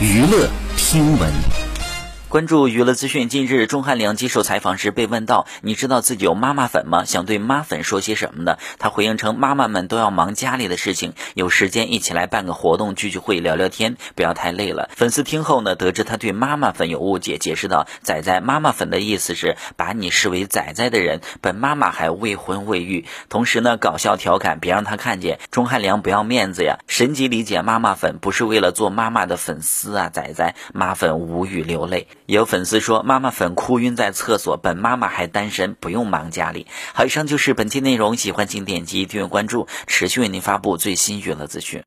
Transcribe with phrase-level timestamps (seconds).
[0.00, 1.63] 娱乐听闻。
[2.34, 3.28] 关注娱乐资讯。
[3.28, 7.04] 近日，钟汉良接受采访时被问到：“你知道自己有妈妈粉吗？
[7.04, 26.78] 想对妈粉说些什么呢？”他回应称：“妈妈们都要忙家里的事情，有时间一起来办个活动、聚聚会、聊聊天，不要太累了。”粉丝听后呢，得知他对妈妈粉有误解，解释道：“仔仔，妈妈粉的意思是把你视为仔仔的人，本妈妈还未婚未育。”同时呢，搞笑调侃：“别让他看见。”钟汉良不要面子呀！
[26.88, 30.08] 神级理解妈妈粉不是为了做妈妈的粉丝啊！
[30.08, 32.08] 仔仔，妈粉无语流泪。
[32.26, 41.82] 有粉丝说：“妈妈粉哭晕在厕所，本妈妈还单身，不用忙家里。”好，以上就是本期内容，喜欢请点击订阅关注，持续为您发布最新娱乐资讯。